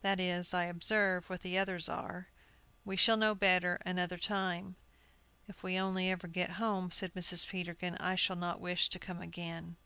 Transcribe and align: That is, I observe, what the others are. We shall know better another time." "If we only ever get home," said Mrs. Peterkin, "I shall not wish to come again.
That 0.00 0.18
is, 0.18 0.54
I 0.54 0.64
observe, 0.64 1.28
what 1.28 1.42
the 1.42 1.58
others 1.58 1.86
are. 1.86 2.28
We 2.86 2.96
shall 2.96 3.18
know 3.18 3.34
better 3.34 3.74
another 3.84 4.16
time." 4.16 4.76
"If 5.48 5.62
we 5.62 5.78
only 5.78 6.08
ever 6.10 6.28
get 6.28 6.52
home," 6.52 6.90
said 6.90 7.12
Mrs. 7.12 7.46
Peterkin, 7.46 7.94
"I 8.00 8.14
shall 8.14 8.36
not 8.36 8.58
wish 8.58 8.88
to 8.88 8.98
come 8.98 9.20
again. 9.20 9.76